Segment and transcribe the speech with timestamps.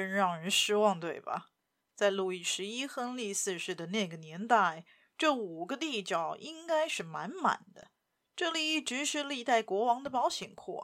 [0.00, 1.50] 真让人失望，对吧？
[1.94, 4.86] 在路易十一·亨利四世的那个年代，
[5.18, 7.90] 这五个地角应该是满满的。
[8.34, 10.82] 这里一直是历代国王的保险库，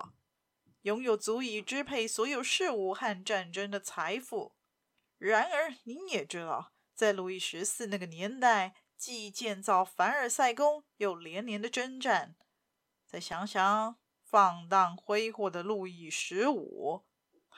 [0.83, 4.55] 拥有足以支配所有事务和战争的财富。
[5.17, 12.37] 然而，您也知道，在路易十四那个年代，既建造凡尔赛宫，又连年的征战。
[13.07, 17.07] 再想想，放荡挥霍的路易十五。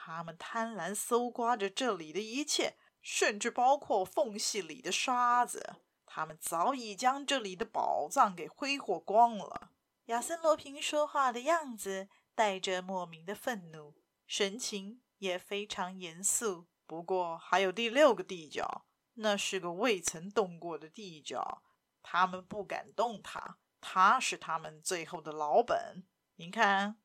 [0.08, 5.76] 他们贪婪搜刮着这里的一切，甚至包括缝隙里的沙子。
[6.06, 9.70] 他们早已将这里的宝藏给挥霍光了。
[10.06, 16.68] 亚森·罗平说话的样子带着莫名的愤怒，神情也非常严肃。
[16.86, 21.62] 不过还有第六个地角，那是个未曾动过的地角，
[22.02, 26.04] 他们不敢动它，它是他们最后的老本。
[26.36, 26.96] 您看。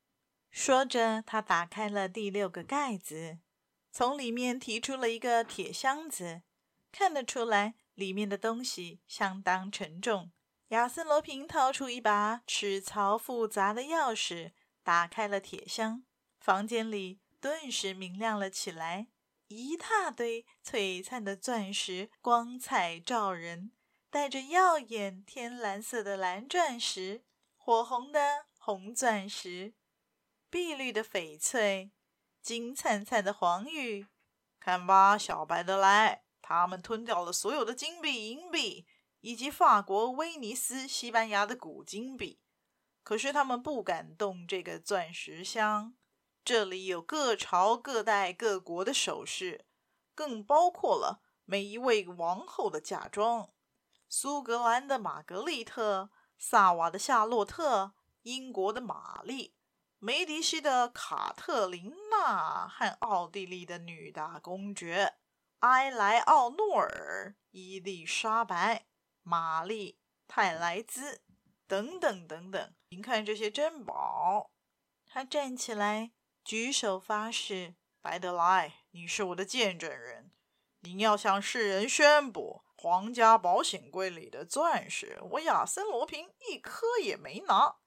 [0.56, 3.40] 说着，他打开了第六个盖子，
[3.92, 6.44] 从里面提出了一个铁箱子，
[6.92, 10.32] 看得出来里面的东西相当沉重。
[10.68, 14.52] 亚森·罗平掏出一把齿槽复杂的钥匙，
[14.84, 16.04] 打开了铁箱，
[16.40, 19.08] 房间里顿时明亮了起来，
[19.48, 23.72] 一大堆璀璨的钻石，光彩照人，
[24.12, 27.24] 带着耀眼天蓝色的蓝钻石，
[27.58, 29.74] 火红的红钻石。
[30.54, 31.92] 碧绿的翡翠，
[32.40, 34.06] 金灿灿的黄玉，
[34.60, 38.86] 看吧，小白的来，他们吞掉了所有的金币、银币，
[39.22, 42.40] 以及法国、威尼斯、西班牙的古金币。
[43.02, 45.96] 可是他们不敢动这个钻石箱，
[46.46, 49.66] 这里有各朝各代各国的首饰，
[50.14, 53.50] 更包括了每一位王后的嫁妆：
[54.08, 59.56] 苏格兰的玛格丽特、萨瓦的夏洛特、英国的玛丽。
[60.06, 65.14] 梅迪西的卡特琳娜和奥地利的女大公爵
[65.60, 68.86] 埃莱奥诺尔、伊丽莎白、
[69.22, 69.98] 玛丽、
[70.28, 71.22] 泰莱兹
[71.66, 74.52] 等等等等，您看这些珍宝。
[75.06, 76.12] 他站起来，
[76.44, 80.34] 举手发誓：“白德莱，你是我的见证人，
[80.82, 87.78] 您要向世人宣布，皇家保险柜里的钻石，我亚森罗平一颗也没拿。”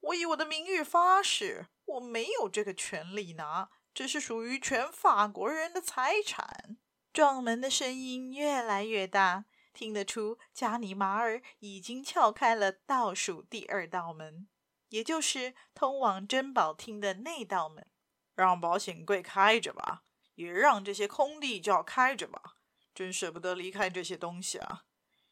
[0.00, 6.76] 我以我的名誉发誓，我没有这个权利拿，这是属于全法国人的财产。
[7.12, 14.48] 撞门的声音越来越大，听得出加尼玛尔已经撬开了倒数第二道门，
[14.90, 17.86] 也就是通往珍宝厅的那道门。
[18.34, 20.02] 让保险柜开着吧，
[20.34, 22.56] 也让这些空地窖开着吧。
[22.94, 24.84] 真舍不得离开这些东西啊！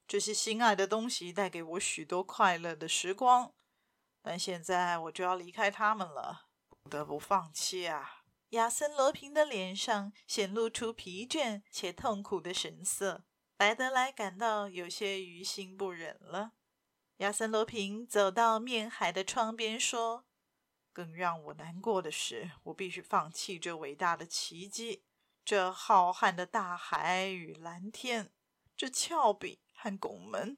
[0.09, 3.53] 这些心爱的东西带给我许多快乐的时光。
[4.27, 6.47] 但现在我就要离开他们了，
[6.83, 8.23] 不得不放弃啊！
[8.51, 13.27] 亚森·罗平的脸上显露出疲倦且痛苦的神色。
[13.59, 16.53] 白德莱感到有些于心不忍了。
[17.19, 20.25] 亚森·罗平走到面海的窗边说
[20.95, 25.05] ：“更让我难过的是，我必须放弃这伟大的奇迹，
[25.45, 28.33] 这浩瀚的大海与蓝天，
[28.75, 30.57] 这峭壁和拱门，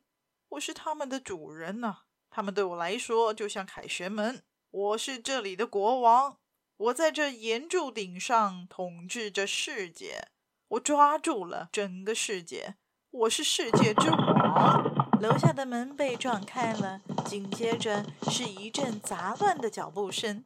[0.51, 2.03] 我是他们的主人呐、啊。”
[2.37, 4.43] 他们对我来说就像凯旋门。
[4.71, 6.37] 我是这里的国王，
[6.77, 10.29] 我在这岩柱顶上统治着世界。
[10.69, 12.75] 我抓住了整个世界，
[13.11, 15.19] 我是世界之王。
[15.19, 20.45] 楼下的门被撞开了，紧接着是一阵杂乱的脚步声。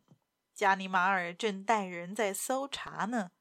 [0.55, 3.32] 加尼玛尔正带人在搜查呢。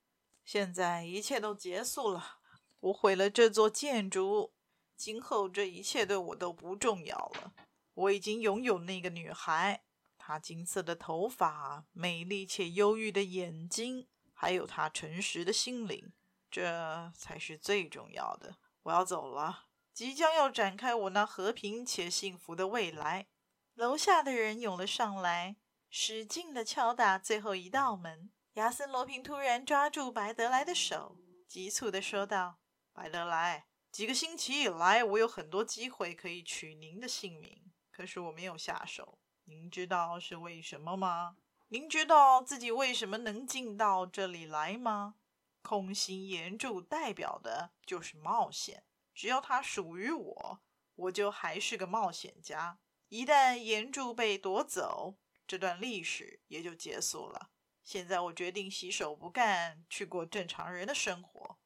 [0.44, 2.40] 现在一切都结束了，
[2.80, 4.54] 我毁了这座建筑，
[4.98, 7.54] 今后这一切对我都不重要了。
[8.00, 9.84] 我已经拥有那个女孩，
[10.18, 16.14] 她金色的头发，美丽且忧郁的眼睛，还有她诚实的心灵，
[16.50, 18.56] 这才是最重要的。
[18.84, 23.28] 我要走了，即将要展开我那和平且幸福的未来。
[23.74, 25.58] 楼下的人涌了上来，
[25.90, 28.32] 使劲地敲打最后一道门。
[28.54, 31.18] 亚森·罗平突然抓住白德莱的手，
[31.50, 32.60] 急促地说道
[32.94, 37.62] ：“白德莱，几个星期以来，我有很多机会可以取您的性命。”
[38.00, 41.36] 可是我没有下手，您知道是为什么吗？
[41.68, 45.16] 您知道自己为什么能进到这里来吗？
[45.62, 50.62] 空心岩柱代表的就是冒险，只要它属于我，
[50.96, 52.80] 我就还是个冒险家。
[53.10, 57.50] 一旦岩柱被夺走，这段历史也就结束了。
[57.84, 61.58] 现在我决定洗手不干，去过正常人的生活。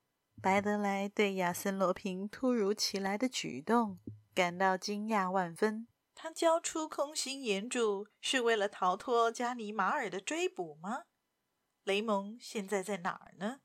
[0.42, 4.00] 白德莱对亚森罗平突如其来的举动
[4.34, 5.88] 感到惊讶万分。
[6.24, 11.04] 他交出空心岩柱是为了逃脱加尼玛尔的追捕吗？
[11.84, 13.60] 雷蒙现在在哪儿呢？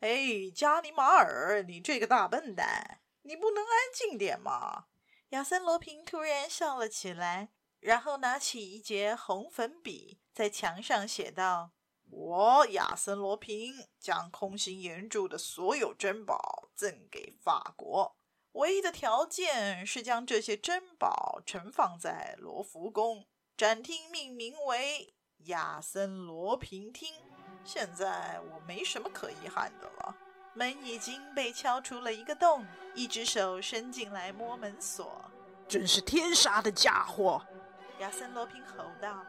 [0.00, 4.86] 哎，加尼玛尔，你这个大笨蛋，你不能安静点吗？
[5.28, 11.70] 亚森罗平突然笑了起来，然后拿起一截红粉笔，在墙上写道。
[12.10, 18.16] 我亚森罗平将空心岩柱的所有珍宝赠给法国，
[18.52, 23.26] 唯一的条件是将这些珍宝存放在罗浮宫，
[23.56, 25.14] 展厅命名为
[25.44, 27.14] 亚森罗平厅。
[27.64, 30.16] 现在我没什么可遗憾的了。
[30.54, 35.24] 门已经被敲出了一个洞，一只手伸进来摸门锁。
[35.66, 37.42] 真是天杀的家伙！
[38.00, 39.24] 亚森罗平吼道：“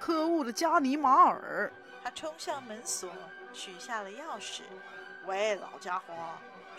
[0.00, 1.70] 可恶的加尼马尔！”
[2.02, 3.10] 他冲向门锁，
[3.52, 4.62] 取下了钥匙。
[5.26, 6.14] 喂，老家伙，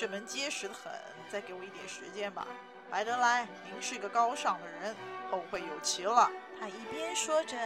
[0.04, 0.92] 这门结实的很，
[1.30, 2.46] 再给我一点时间吧。
[2.90, 4.94] 白德莱，您是个高尚的人，
[5.32, 6.30] 后会有期了。
[6.60, 7.58] 他一边说着，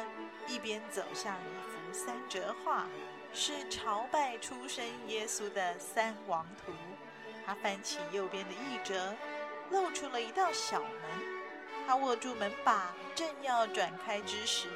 [0.48, 2.86] 一边走向一幅三折画，
[3.34, 6.72] 是朝拜出生耶稣的三王图。
[7.44, 9.16] 他翻起右边的一折，
[9.72, 10.92] 露出了一道小门。
[11.88, 14.68] 他握住门把，正要转开之时。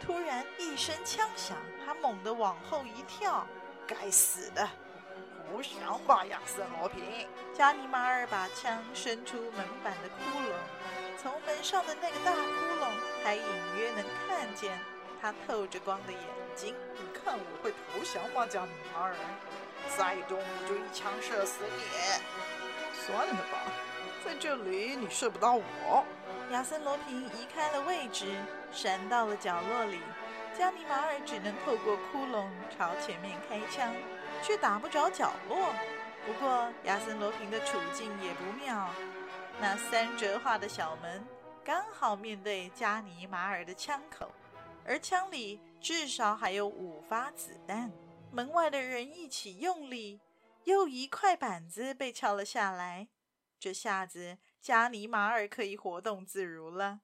[0.00, 1.56] 突然一声枪响，
[1.86, 3.46] 他猛地往后一跳。
[3.86, 4.68] 该死的！
[5.46, 7.26] 投降吧，亚森罗平！
[7.54, 10.52] 加尼马尔把枪伸出门板的窟窿，
[11.22, 12.38] 从门上的那个大窟
[12.80, 12.88] 窿
[13.24, 13.42] 还隐
[13.76, 14.78] 约能看见
[15.20, 16.20] 他透着光的眼
[16.54, 16.74] 睛。
[16.94, 19.14] 你看我会投降吗，加尼马尔？
[19.96, 21.82] 再动我就一枪射死你！
[22.92, 23.70] 算了吧，
[24.24, 26.04] 在这里你射不到我。
[26.50, 28.26] 亚森罗平移开了位置，
[28.72, 30.00] 闪到了角落里。
[30.58, 32.46] 加尼马尔只能透过窟窿
[32.76, 33.94] 朝前面开枪，
[34.42, 35.74] 却打不着角落。
[36.24, 38.90] 不过亚森罗平的处境也不妙，
[39.60, 41.26] 那三折画的小门
[41.64, 44.30] 刚好面对加尼马尔的枪口，
[44.84, 47.92] 而枪里至少还有五发子弹。
[48.32, 50.20] 门外的人一起用力，
[50.64, 53.08] 又一块板子被敲了下来。
[53.58, 54.38] 这下子。
[54.58, 57.02] 加尼马尔可以活动自如了，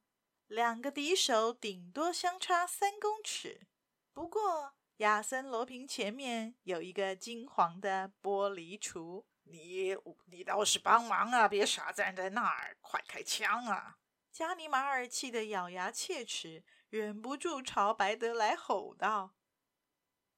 [0.49, 3.69] 两个敌手顶多相差三公尺。
[4.13, 9.97] 不过亚森罗平前面有一个金黄的玻璃橱，你
[10.27, 11.49] 你倒是帮忙啊！
[11.49, 13.99] 别傻站在那儿，快开枪啊！
[14.31, 19.35] 加尼玛尔气得咬牙切齿，忍不住朝白德莱吼道：“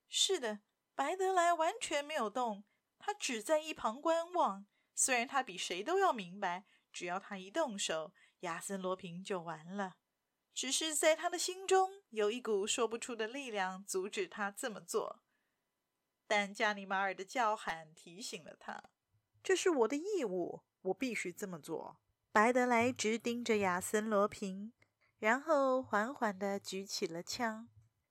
[0.09, 0.61] 是的，
[0.95, 2.65] 白德莱完全没有动，
[2.99, 4.67] 他只在一旁观望。
[4.95, 6.65] 虽然他比谁都要明白。”
[6.95, 9.97] 只要他一动手，亚森罗平就完了。
[10.55, 15.21] 只是在他的心中有一股说不出的力量阻止他这么做。
[16.27, 18.85] 但加尼玛尔的叫喊提醒了他
[19.45, 21.99] ：“这是我的义务，我必须这么做。”
[22.33, 24.73] 白德莱直盯着亚森罗平，
[25.19, 27.69] 然后缓缓地举起了枪。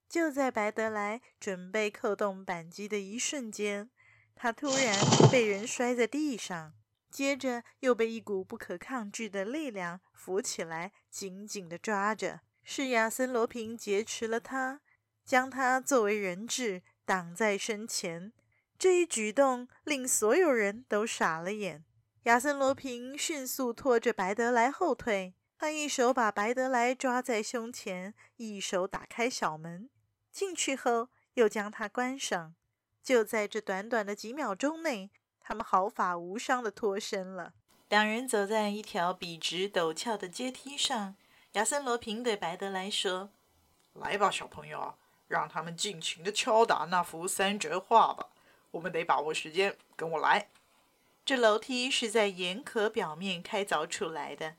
[0.07, 3.89] 就在白德莱准备扣动扳机的一瞬间，
[4.35, 4.95] 他突然
[5.31, 6.73] 被人摔在地上。
[7.09, 12.41] 接着又被一股不可抗拒的力量扶起来，紧紧地抓着。
[12.63, 14.81] 是亚森罗平劫持了他，
[15.25, 18.33] 将他作为人质挡在身前。
[18.79, 21.83] 这一举动令所有人都傻了眼。
[22.23, 29.89] 亚森罗平迅速拖着白德莱后退，他一手把白德莱抓在胸前，一手打开小门，
[30.31, 32.55] 进去后又将它关上。
[33.03, 35.11] 就在这短短的几秒钟内。
[35.45, 37.53] 他们毫发无伤地脱身了。
[37.89, 41.17] 两人走在一条笔直陡峭的阶梯上。
[41.53, 43.29] 亚森罗平对白德莱说
[43.93, 44.95] ：“来吧，小朋友，
[45.27, 48.29] 让他们尽情地敲打那幅三折画吧。
[48.71, 50.49] 我们得把握时间，跟我来。”
[51.23, 54.55] 这楼梯是在岩壳表面开凿出来的，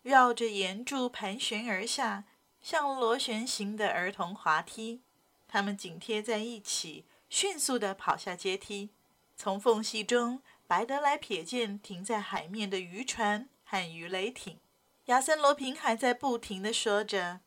[0.00, 2.24] 绕着岩柱盘旋而下，
[2.62, 5.02] 像螺旋形的儿童滑梯。
[5.46, 8.88] 他们紧贴在一起，迅速地跑下阶梯。
[9.36, 14.58] 从缝隙中，白德莱瞥见停在海面的渔船和鱼雷艇。
[15.08, 17.40] 亚森罗平还在不停地说着：“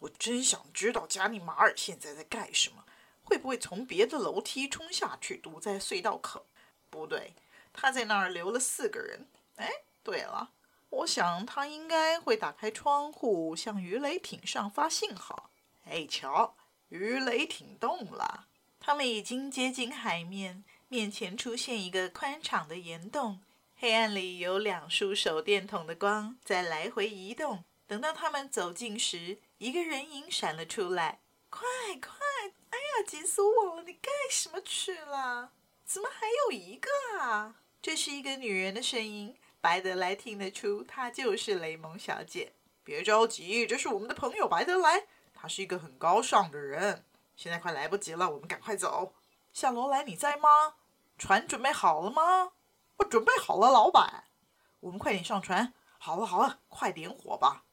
[0.00, 2.84] 我真想知道加尼马尔现在在干什么？
[3.22, 6.44] 会不会从别的楼梯冲下去，堵在隧道口？
[6.90, 7.32] 不对，
[7.72, 9.26] 他在那儿留了四个人。
[9.56, 9.70] 哎，
[10.02, 10.50] 对了，
[10.90, 15.48] 我想他应该会打开窗户，向鱼雷艇上发信号。
[15.86, 16.54] 哎，瞧，
[16.90, 18.46] 鱼雷艇动了。
[18.78, 23.40] 他们已经接近海面，面前出现一个宽敞的岩洞，
[23.78, 27.62] 黑暗里有两束手电筒的光在来回移动。
[27.86, 31.20] 等到他们走近时，一个人影闪了出来。
[31.50, 31.62] 快
[32.00, 32.16] 快！
[32.70, 33.82] 哎呀，急死我了！
[33.82, 35.52] 你干什么去了？
[35.84, 36.90] 怎么还有一个
[37.20, 37.56] 啊？
[37.82, 39.36] 这是一个女人的声音。
[39.60, 42.54] 白德莱听得出，她就是雷蒙小姐。
[42.82, 47.04] 别着急，这是我们的朋友白德莱，他是一个很高尚的人。
[47.36, 49.12] 现在快来不及了，我们赶快走。
[49.52, 50.76] 夏罗莱，你在吗？
[51.18, 52.52] 船准备好了吗？
[52.98, 54.24] 我准备好了，老板。
[54.80, 55.74] 我们快点上船。
[55.98, 57.64] 好了好了，快点火吧！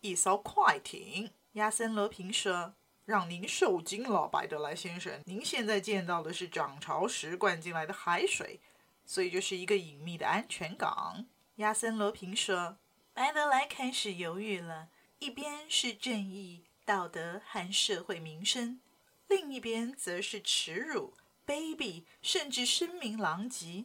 [0.00, 1.32] 一艘快艇。
[1.52, 2.74] 亚森罗平说。
[3.04, 5.22] 让您受惊了，白德莱先生。
[5.26, 8.60] 您现在见到的是涨潮时灌进来的海水，
[9.04, 11.24] 所以这是一个隐秘的安全港。
[11.56, 12.78] 亚森罗平说。
[13.14, 14.88] 白德莱开始犹豫了，
[15.20, 18.80] 一边是正义、道德和社会名声，
[19.28, 21.14] 另一边则是耻辱、
[21.46, 23.84] 卑鄙，甚至声名狼藉。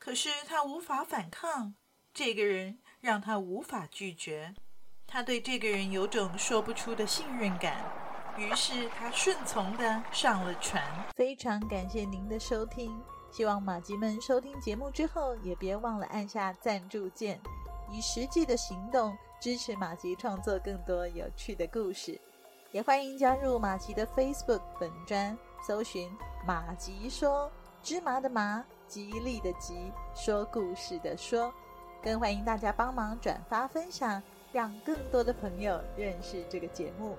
[0.00, 1.74] 可是他无法反抗，
[2.14, 4.54] 这个人让他无法拒绝。
[5.06, 7.84] 他对这个人有种说不出的信任感。
[8.38, 10.82] 于是他顺从地上了船。
[11.14, 12.98] 非常感谢您的收听，
[13.30, 17.38] 希望马吉们收听节目之后也别忘了按下赞助键，
[17.90, 22.18] 以实际的行动支持马吉创作更多有趣的故事。
[22.72, 26.10] 也欢迎加入马吉的 Facebook 本专，搜寻
[26.46, 27.52] “马吉说
[27.82, 31.54] 芝麻的麻，吉利的吉，说故事的说”，
[32.02, 34.20] 更欢迎大家帮忙转发分享，
[34.52, 37.16] 让更多的朋友认识这个节目。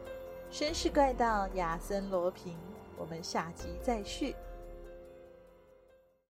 [0.51, 2.58] 绅士怪盗亚森罗平，
[2.98, 4.36] 我们下集再续。